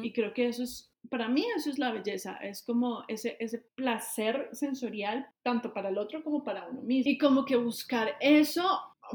[0.01, 3.59] Y creo que eso es, para mí eso es la belleza, es como ese, ese
[3.75, 7.11] placer sensorial tanto para el otro como para uno mismo.
[7.11, 8.65] Y como que buscar eso,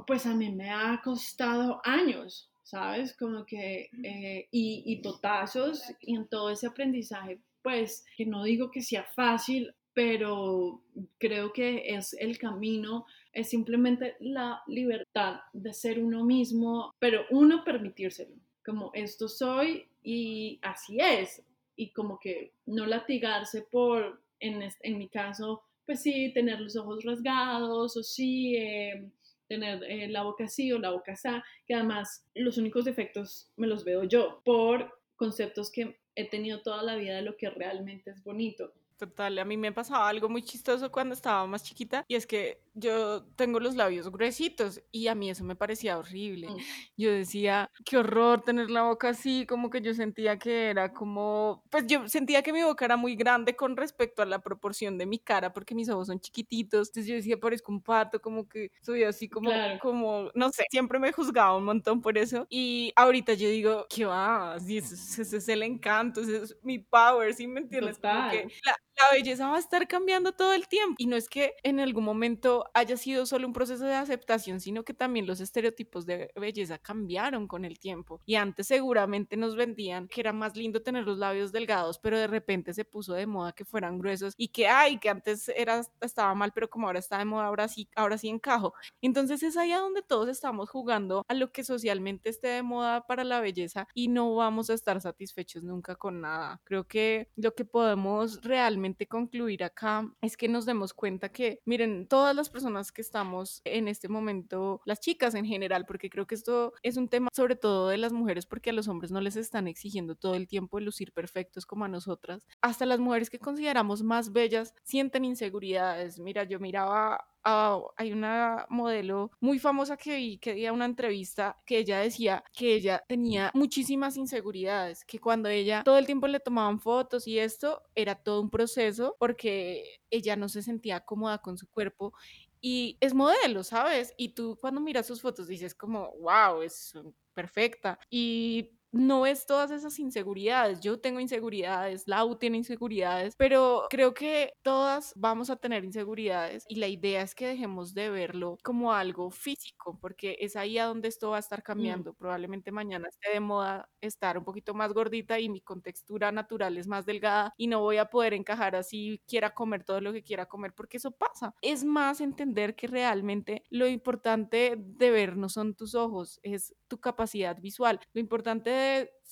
[0.06, 3.16] pues a mí me ha costado años, ¿sabes?
[3.16, 8.70] Como que, eh, y, y totazos y en todo ese aprendizaje, pues que no digo
[8.70, 10.82] que sea fácil, pero
[11.18, 17.64] creo que es el camino, es simplemente la libertad de ser uno mismo, pero uno
[17.64, 21.42] permitírselo, como esto soy y así es.
[21.74, 27.02] y como que no latigarse por, en, en mi caso, pues sí, tener los ojos
[27.04, 29.10] rasgados o sí, eh,
[29.48, 31.28] tener eh, la boca así o la boca así,
[31.66, 36.82] que además los únicos defectos me los veo yo por conceptos que he tenido toda
[36.82, 38.72] la vida de lo que realmente es bonito.
[39.02, 42.60] Total, a mí me pasaba algo muy chistoso cuando estaba más chiquita y es que
[42.74, 46.48] yo tengo los labios gruesitos y a mí eso me parecía horrible.
[46.48, 46.56] Mm.
[46.96, 51.64] Yo decía, qué horror tener la boca así, como que yo sentía que era como,
[51.68, 55.06] pues yo sentía que mi boca era muy grande con respecto a la proporción de
[55.06, 56.88] mi cara porque mis ojos son chiquititos.
[56.88, 61.00] Entonces yo decía, parezco un pato, como que soy así como, como, no sé, siempre
[61.00, 62.46] me juzgaba un montón por eso.
[62.48, 64.56] Y ahorita yo digo, ¿qué va?
[64.56, 67.98] ese, es el encanto, ese es mi power, ¿sí me entiendes?
[67.98, 70.94] Como que la, la belleza va a estar cambiando todo el tiempo.
[70.98, 74.84] Y no es que en algún momento haya sido solo un proceso de aceptación, sino
[74.84, 78.20] que también los estereotipos de belleza cambiaron con el tiempo.
[78.26, 82.26] Y antes seguramente nos vendían que era más lindo tener los labios delgados, pero de
[82.26, 86.34] repente se puso de moda que fueran gruesos y que, ay, que antes era, estaba
[86.34, 88.74] mal, pero como ahora está de moda, ahora sí, ahora sí encajo.
[89.00, 93.06] Entonces es ahí a donde todos estamos jugando a lo que socialmente esté de moda
[93.06, 96.60] para la belleza y no vamos a estar satisfechos nunca con nada.
[96.64, 102.06] Creo que lo que podemos realmente concluir acá es que nos demos cuenta que, miren,
[102.06, 106.34] todas las personas que estamos en este momento, las chicas en general, porque creo que
[106.34, 109.36] esto es un tema sobre todo de las mujeres, porque a los hombres no les
[109.36, 112.46] están exigiendo todo el tiempo lucir perfectos como a nosotras.
[112.60, 116.18] Hasta las mujeres que consideramos más bellas sienten inseguridades.
[116.18, 121.78] Mira, yo miraba hay una modelo muy famosa que vi que dio una entrevista que
[121.78, 126.80] ella decía que ella tenía muchísimas inseguridades, que cuando ella todo el tiempo le tomaban
[126.80, 131.68] fotos y esto era todo un proceso porque ella no se sentía cómoda con su
[131.68, 132.12] cuerpo
[132.60, 134.14] y es modelo, ¿sabes?
[134.16, 136.94] Y tú cuando miras sus fotos dices como, wow, es
[137.34, 137.98] perfecta.
[138.08, 140.80] Y no es todas esas inseguridades.
[140.80, 146.76] Yo tengo inseguridades, Lau tiene inseguridades, pero creo que todas vamos a tener inseguridades y
[146.76, 151.08] la idea es que dejemos de verlo como algo físico, porque es ahí a donde
[151.08, 151.62] esto va a estar mm.
[151.62, 152.14] cambiando.
[152.14, 156.86] Probablemente mañana esté de moda estar un poquito más gordita y mi contextura natural es
[156.86, 160.46] más delgada y no voy a poder encajar así, quiera comer todo lo que quiera
[160.46, 161.54] comer, porque eso pasa.
[161.62, 167.00] Es más entender que realmente lo importante de ver no son tus ojos, es tu
[167.00, 168.00] capacidad visual.
[168.12, 168.81] Lo importante de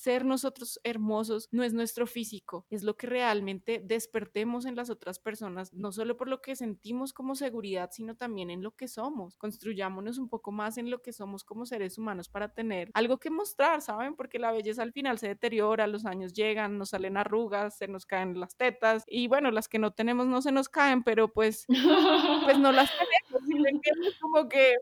[0.01, 5.19] ser nosotros hermosos no es nuestro físico, es lo que realmente despertemos en las otras
[5.19, 9.37] personas, no solo por lo que sentimos como seguridad, sino también en lo que somos.
[9.37, 13.29] Construyámonos un poco más en lo que somos como seres humanos para tener algo que
[13.29, 14.15] mostrar, ¿saben?
[14.15, 18.07] Porque la belleza al final se deteriora, los años llegan, nos salen arrugas, se nos
[18.07, 21.65] caen las tetas y bueno, las que no tenemos no se nos caen, pero pues,
[21.67, 23.20] pues no las tenemos.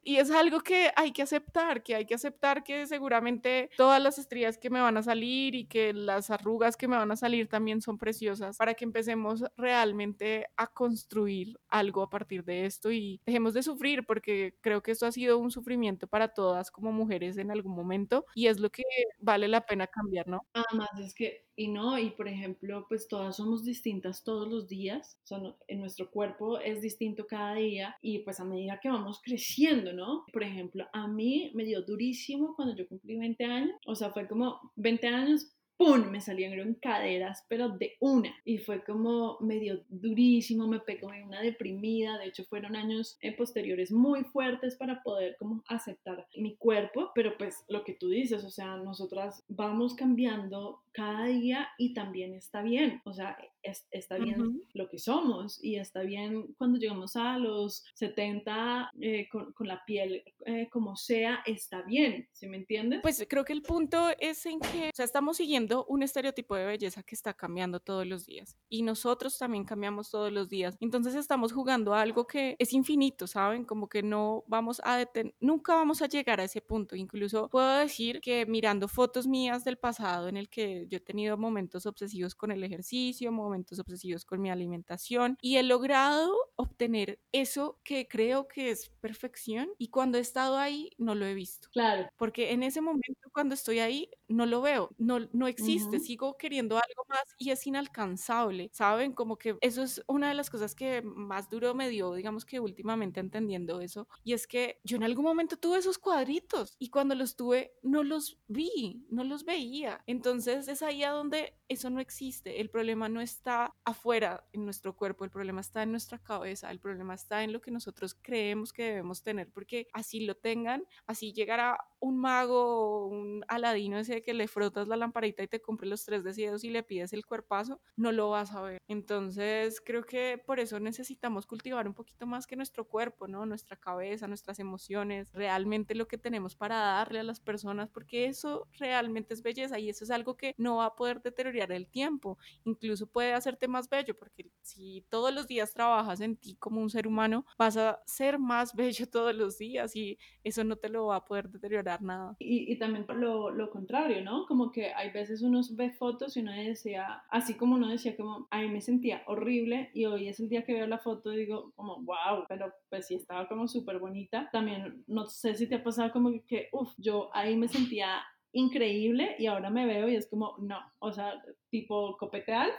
[0.04, 4.18] Y es algo que hay que aceptar, que hay que aceptar que seguramente todas las
[4.18, 7.48] estrías que me van a salir y que las arrugas que me van a salir
[7.48, 13.22] también son preciosas para que empecemos realmente a construir algo a partir de esto y
[13.26, 17.38] dejemos de sufrir porque creo que esto ha sido un sufrimiento para todas como mujeres
[17.38, 18.84] en algún momento y es lo que
[19.20, 20.42] vale la pena cambiar, ¿no?
[20.54, 25.20] Además es que y no, y por ejemplo, pues todas somos distintas todos los días,
[25.24, 29.92] son, en nuestro cuerpo es distinto cada día y pues a medida que vamos creciendo,
[29.92, 30.24] ¿no?
[30.32, 34.26] Por ejemplo, a mí me dio durísimo cuando yo cumplí 20 años, o sea, fue
[34.26, 36.12] como 20 años, ¡pum!
[36.12, 38.36] Me salieron caderas, pero de una.
[38.44, 42.18] Y fue como medio durísimo, me pegó una deprimida.
[42.18, 47.12] De hecho, fueron años eh, posteriores muy fuertes para poder como aceptar mi cuerpo.
[47.16, 52.34] Pero pues lo que tú dices, o sea, nosotras vamos cambiando cada día y también
[52.34, 53.02] está bien.
[53.06, 58.92] O sea, está bien lo que somos y está bien cuando llegamos a los 70
[59.02, 63.02] eh, con, con, la piel eh, como sea, está bien, ¿sí me entiendes?
[63.02, 66.66] Pues creo que el punto es en que, o sea, estamos siguiendo un estereotipo de
[66.66, 70.78] belleza que está cambiando todos los días y nosotros también cambiamos todos los días.
[70.80, 73.66] Entonces estamos jugando a algo que es infinito, ¿saben?
[73.66, 76.96] Como que no vamos a detener, nunca vamos a llegar a ese punto.
[76.96, 81.38] Incluso puedo decir que mirando fotos mías del pasado en el que yo he tenido
[81.38, 87.80] momentos obsesivos con el ejercicio, momentos obsesivos con mi alimentación y he logrado obtener eso
[87.84, 91.70] que creo que es perfección y cuando he estado ahí no lo he visto.
[91.72, 92.08] Claro.
[92.18, 96.76] Porque en ese momento cuando estoy ahí no lo veo, no, no existe, sigo queriendo
[96.76, 99.14] algo más y es inalcanzable, ¿saben?
[99.14, 102.60] Como que eso es una de las cosas que más duro me dio, digamos que
[102.60, 107.16] últimamente entendiendo eso, y es que yo en algún momento tuve esos cuadritos y cuando
[107.16, 110.04] los tuve no los vi, no los veía.
[110.08, 114.66] Entonces es ahí a donde eso no existe, el problema no es está afuera en
[114.66, 118.14] nuestro cuerpo, el problema está en nuestra cabeza, el problema está en lo que nosotros
[118.22, 124.22] creemos que debemos tener, porque así lo tengan, así llegará un mago un aladino ese
[124.22, 127.26] que le frotas la lamparita y te compre los tres deseos y le pides el
[127.26, 128.78] cuerpazo, no lo vas a ver.
[128.88, 133.46] Entonces creo que por eso necesitamos cultivar un poquito más que nuestro cuerpo, ¿no?
[133.46, 138.68] Nuestra cabeza, nuestras emociones, realmente lo que tenemos para darle a las personas, porque eso
[138.78, 142.38] realmente es belleza y eso es algo que no va a poder deteriorar el tiempo,
[142.66, 146.90] incluso puede hacerte más bello, porque si todos los días trabajas en ti como un
[146.90, 151.08] ser humano, vas a ser más bello todos los días y eso no te lo
[151.08, 152.36] va a poder deteriorar nada.
[152.40, 154.46] Y, y también lo, lo contrario, ¿no?
[154.46, 158.48] Como que hay veces uno ve fotos y uno decía, así como uno decía como,
[158.52, 161.38] a mí me sentía horrible y hoy es el día que veo la foto y
[161.38, 164.50] digo como, wow, pero pues sí estaba como súper bonita.
[164.52, 168.22] También no sé si te ha pasado como que, uff, yo ahí me sentía
[168.52, 172.72] increíble y ahora me veo y es como, no, o sea, tipo copeteal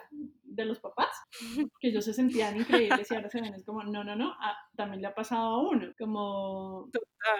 [0.50, 1.10] de los papás,
[1.80, 4.56] que ellos se sentían increíbles y ahora se ven, es como, no, no, no, ah,
[4.76, 6.90] también le ha pasado a uno, como,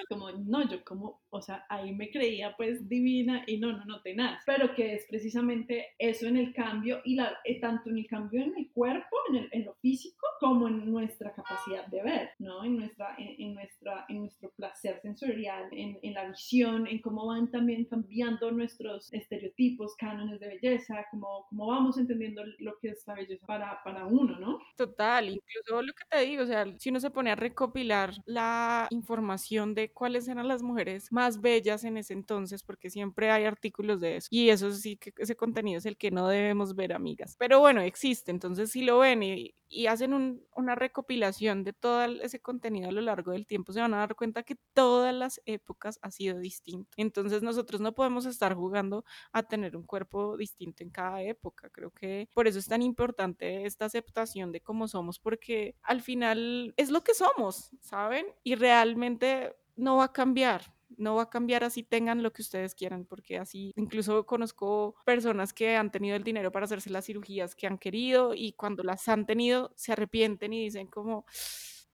[0.09, 4.01] como, no, yo como, o sea, ahí me creía pues divina y no, no, no
[4.03, 8.07] tenaz, pero que es precisamente eso en el cambio y la, eh, tanto en el
[8.07, 12.31] cambio en el cuerpo, en, el, en, lo físico, como en nuestra capacidad de ver,
[12.39, 12.65] ¿no?
[12.65, 17.27] En, nuestra, en, en nuestra, en nuestro placer sensorial, en, en la visión, en cómo
[17.27, 23.07] van también cambiando nuestros estereotipos, cánones de belleza, como cómo vamos entendiendo lo que es
[23.07, 24.59] la belleza para, para uno, ¿no?
[24.77, 28.87] Total, incluso lo que te digo, o sea, si uno se pone a recopilar la
[28.89, 34.01] información de cuáles eran las mujeres más bellas en ese entonces, porque siempre hay artículos
[34.01, 37.37] de eso, y eso sí que ese contenido es el que no debemos ver, amigas.
[37.39, 42.03] Pero bueno, existe, entonces si lo ven y, y hacen un, una recopilación de todo
[42.05, 45.43] ese contenido a lo largo del tiempo, se van a dar cuenta que todas las
[45.45, 46.89] épocas ha sido distinto.
[46.97, 51.30] Entonces nosotros no podemos estar jugando a tener un cuerpo distinto en cada época.
[51.71, 56.75] Creo que por eso es tan importante esta aceptación de cómo somos, porque al final
[56.77, 58.27] es lo que somos, ¿saben?
[58.43, 60.63] Y realmente no va a cambiar
[60.97, 65.53] no va a cambiar así tengan lo que ustedes quieran, porque así incluso conozco personas
[65.53, 69.09] que han tenido el dinero para hacerse las cirugías que han querido y cuando las
[69.09, 71.25] han tenido se arrepienten y dicen como,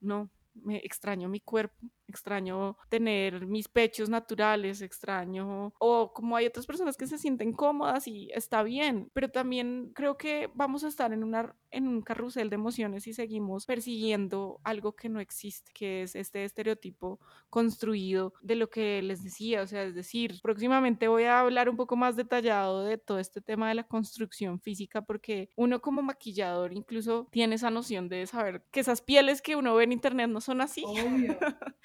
[0.00, 1.76] no, me extraño mi cuerpo,
[2.08, 8.06] extraño tener mis pechos naturales, extraño, o como hay otras personas que se sienten cómodas
[8.06, 12.50] y está bien, pero también creo que vamos a estar en, una, en un carrusel
[12.50, 17.18] de emociones y seguimos persiguiendo algo que no existe, que es este estereotipo
[17.50, 21.76] construido de lo que les decía, o sea, es decir, próximamente voy a hablar un
[21.76, 26.72] poco más detallado de todo este tema de la construcción física, porque uno como maquillador
[26.72, 30.40] incluso tiene esa noción de saber que esas pieles que uno ve en internet no
[30.40, 30.84] son así.
[30.86, 31.36] Obvio.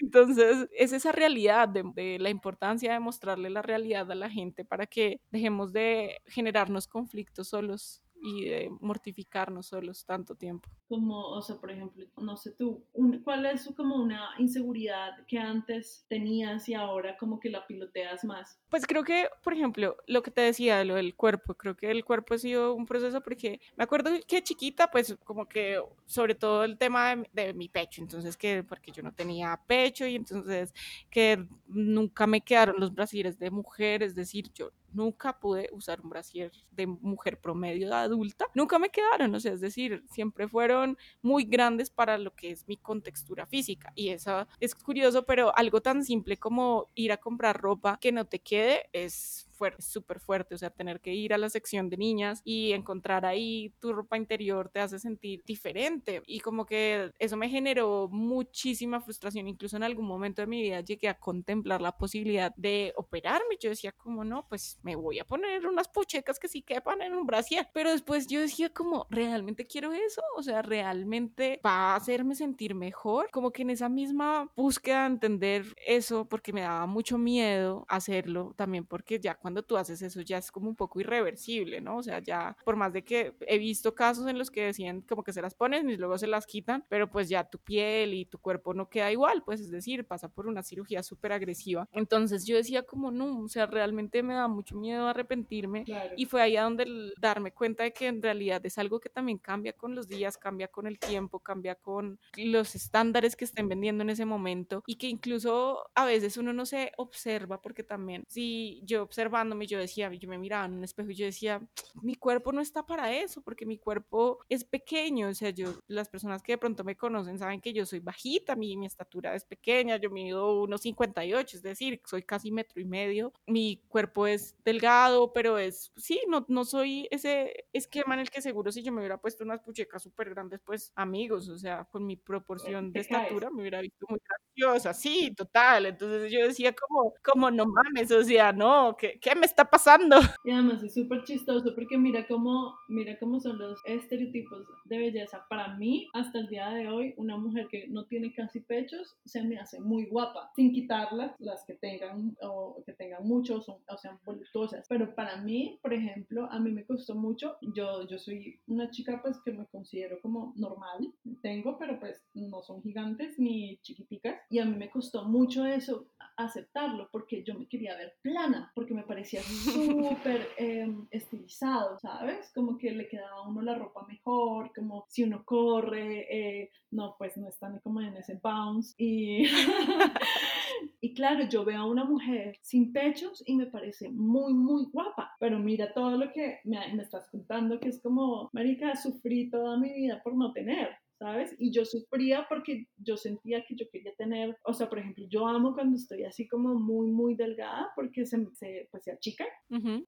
[0.00, 4.86] Entonces, es esa realidad de, la importancia de mostrarle la realidad a la gente para
[4.86, 10.68] que dejemos de generarnos conflictos solos y de mortificarnos solos tanto tiempo.
[10.88, 15.38] Como, o sea, por ejemplo, no sé tú, un, ¿cuál es como una inseguridad que
[15.38, 18.60] antes tenías y ahora como que la piloteas más?
[18.68, 21.90] Pues creo que, por ejemplo, lo que te decía de lo del cuerpo, creo que
[21.90, 26.34] el cuerpo ha sido un proceso porque me acuerdo que chiquita, pues como que sobre
[26.34, 30.16] todo el tema de, de mi pecho, entonces que porque yo no tenía pecho y
[30.16, 30.72] entonces
[31.10, 36.10] que nunca me quedaron los brasieres de mujer, es decir, yo nunca pude usar un
[36.10, 40.96] brasier de mujer promedio de adulta, nunca me quedaron, o sea, es decir, siempre fueron
[41.22, 43.92] muy grandes para lo que es mi contextura física.
[43.94, 48.24] Y eso es curioso, pero algo tan simple como ir a comprar ropa que no
[48.26, 51.96] te quede es fuerte, súper fuerte, o sea, tener que ir a la sección de
[51.96, 56.22] niñas y encontrar ahí tu ropa interior te hace sentir diferente.
[56.26, 60.80] Y como que eso me generó muchísima frustración, incluso en algún momento de mi vida
[60.80, 65.24] llegué a contemplar la posibilidad de operarme, yo decía como no, pues me voy a
[65.24, 69.66] poner unas puchecas que sí quepan en un brasier, pero después yo decía como, ¿realmente
[69.66, 70.22] quiero eso?
[70.36, 73.30] O sea, ¿realmente va a hacerme sentir mejor?
[73.30, 78.54] Como que en esa misma búsqueda de entender eso, porque me daba mucho miedo hacerlo,
[78.56, 81.98] también porque ya cuando tú haces eso ya es como un poco irreversible, ¿no?
[81.98, 85.22] O sea, ya por más de que he visto casos en los que decían como
[85.22, 88.24] que se las ponen y luego se las quitan, pero pues ya tu piel y
[88.24, 91.88] tu cuerpo no queda igual, pues es decir, pasa por una cirugía súper agresiva.
[91.92, 96.14] Entonces yo decía como no, o sea, realmente me da mucho miedo arrepentirme claro.
[96.16, 99.10] y fue ahí a donde el darme cuenta de que en realidad es algo que
[99.10, 103.68] también cambia con los días, cambia con el tiempo, cambia con los estándares que estén
[103.68, 108.24] vendiendo en ese momento y que incluso a veces uno no se observa porque también
[108.26, 111.60] si yo observo observándome, yo decía, yo me miraba en un espejo y yo decía,
[112.02, 116.08] mi cuerpo no está para eso, porque mi cuerpo es pequeño, o sea, yo, las
[116.08, 119.44] personas que de pronto me conocen saben que yo soy bajita, mi, mi estatura es
[119.44, 124.56] pequeña, yo mido unos 58, es decir, soy casi metro y medio, mi cuerpo es
[124.64, 128.92] delgado, pero es, sí, no, no soy ese esquema en el que seguro si yo
[128.92, 133.00] me hubiera puesto unas puchecas súper grandes, pues amigos, o sea, con mi proporción de
[133.00, 138.10] estatura me hubiera visto muy graciosa, sí, total, entonces yo decía como, como no mames,
[138.10, 140.16] o sea, no, ¿qué, qué me está pasando?
[140.44, 145.44] Y además es súper chistoso porque mira cómo, mira cómo son los estereotipos de belleza.
[145.50, 149.42] Para mí, hasta el día de hoy, una mujer que no tiene casi pechos se
[149.42, 154.20] me hace muy guapa, sin quitarlas, las que tengan o que tengan muchos o sean
[154.24, 154.86] voluptuosas.
[154.88, 159.20] Pero para mí, por ejemplo, a mí me costó mucho, yo, yo soy una chica
[159.20, 161.12] pues que me considero como normal,
[161.42, 164.36] tengo, pero pues no son gigantes ni chiquiticas.
[164.48, 166.06] Y a mí me costó mucho eso,
[166.36, 172.50] aceptarlo, porque yo me quería ver plana, porque me parecía súper em, estilizado, ¿sabes?
[172.54, 177.14] Como que le quedaba a uno la ropa mejor, como si uno corre, eh, no,
[177.18, 178.94] pues no están como en ese bounce.
[178.98, 179.44] Y,
[181.00, 185.36] y claro, yo veo a una mujer sin pechos y me parece muy, muy guapa,
[185.38, 189.78] pero mira todo lo que me, me estás contando, que es como, Marica, sufrí toda
[189.78, 190.96] mi vida por no tener.
[191.18, 191.54] ¿Sabes?
[191.58, 195.46] Y yo sufría porque yo sentía que yo quería tener, o sea, por ejemplo, yo
[195.46, 199.46] amo cuando estoy así como muy, muy delgada porque se, se pues se achica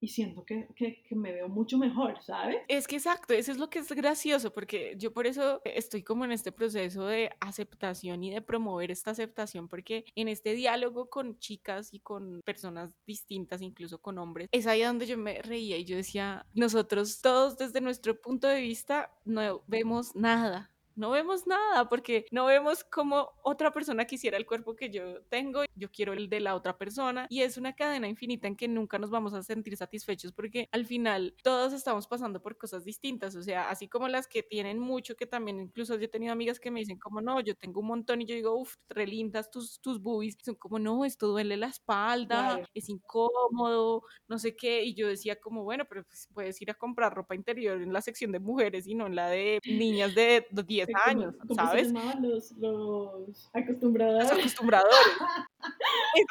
[0.00, 2.58] y siento que, que, que, me veo mucho mejor, ¿sabes?
[2.68, 6.24] Es que exacto, eso es lo que es gracioso porque yo por eso estoy como
[6.24, 11.38] en este proceso de aceptación y de promover esta aceptación porque en este diálogo con
[11.38, 15.84] chicas y con personas distintas, incluso con hombres, es ahí donde yo me reía y
[15.84, 21.88] yo decía, nosotros todos desde nuestro punto de vista no vemos nada no vemos nada
[21.88, 26.28] porque no vemos como otra persona quisiera el cuerpo que yo tengo, yo quiero el
[26.28, 29.42] de la otra persona y es una cadena infinita en que nunca nos vamos a
[29.42, 34.08] sentir satisfechos porque al final todos estamos pasando por cosas distintas, o sea, así como
[34.08, 37.20] las que tienen mucho, que también incluso yo he tenido amigas que me dicen como
[37.20, 40.56] no, yo tengo un montón y yo digo, uff, re lindas tus, tus boobies, son
[40.56, 45.62] como no, esto duele la espalda, es incómodo, no sé qué, y yo decía como
[45.62, 48.94] bueno, pero pues puedes ir a comprar ropa interior en la sección de mujeres y
[48.94, 51.92] no en la de niñas de 10 años, ¿sabes?
[52.20, 54.28] Los, los acostumbradores.
[54.30, 54.96] Los acostumbradores.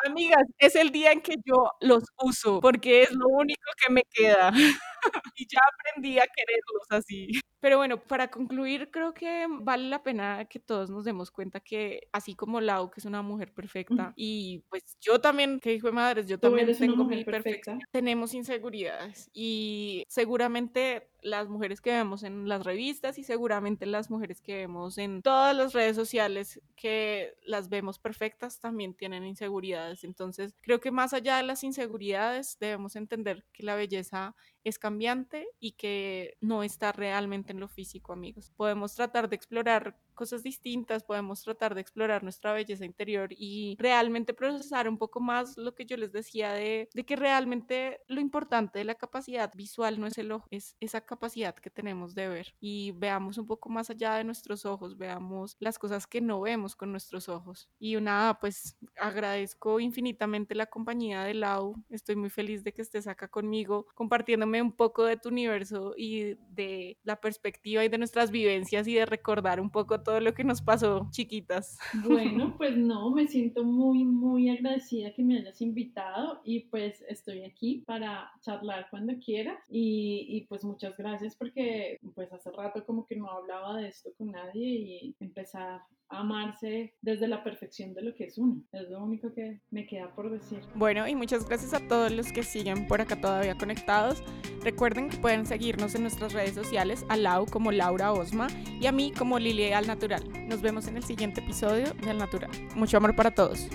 [0.06, 4.04] amigas, es el día en que yo los uso porque es lo único que me
[4.12, 4.52] queda.
[5.36, 7.28] y ya aprendí a quererlos así.
[7.60, 12.08] Pero bueno, para concluir, creo que vale la pena que todos nos demos cuenta que
[12.12, 15.94] así como Lau, que es una mujer perfecta, y pues yo también, que hijo de
[15.94, 22.48] madres, yo también tengo mi perfección, tenemos inseguridades y seguramente las mujeres que vemos en
[22.48, 27.70] las revistas y seguramente las mujeres que vemos en todas las redes sociales que las
[27.70, 30.04] vemos perfectas también tienen inseguridades.
[30.04, 35.48] Entonces, creo que más allá de las inseguridades, debemos entender que la belleza es cambiante
[35.60, 38.52] y que no está realmente en lo físico, amigos.
[38.56, 44.34] Podemos tratar de explorar cosas distintas, podemos tratar de explorar nuestra belleza interior y realmente
[44.34, 48.80] procesar un poco más lo que yo les decía de, de que realmente lo importante
[48.80, 52.56] de la capacidad visual no es el ojo, es esa capacidad que tenemos de ver
[52.60, 56.76] y veamos un poco más allá de nuestros ojos, veamos las cosas que no vemos
[56.76, 57.70] con nuestros ojos.
[57.80, 63.08] Y nada, pues agradezco infinitamente la compañía de Lau, estoy muy feliz de que estés
[63.08, 68.32] acá conmigo compartiéndome un poco de tu universo y de la perspectiva y de nuestras
[68.32, 71.78] vivencias y de recordar un poco todo lo que nos pasó chiquitas.
[72.08, 77.44] Bueno, pues no, me siento muy, muy agradecida que me hayas invitado y pues estoy
[77.44, 83.06] aquí para charlar cuando quieras y, y pues muchas gracias porque pues hace rato como
[83.06, 88.16] que no hablaba de esto con nadie y empezar amarse desde la perfección de lo
[88.16, 88.64] que es uno.
[88.72, 90.60] Es lo único que me queda por decir.
[90.76, 94.24] Bueno, y muchas gracias a todos los que siguen por acá todavía conectados.
[94.64, 98.48] Recuerden que pueden seguirnos en nuestras redes sociales, a Lau como Laura Osma
[98.80, 100.24] y a mí como Lili Al Natural.
[100.48, 102.52] Nos vemos en el siguiente episodio de Al Natural.
[102.76, 103.68] Mucho amor para todos.